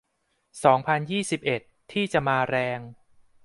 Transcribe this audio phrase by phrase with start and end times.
[0.63, 2.79] สองพันยี่สิบเอ็ด ที่จะมาแรง